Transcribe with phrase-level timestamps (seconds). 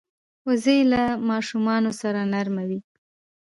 [0.47, 2.79] وزې له ماشومانو سره نرمه وي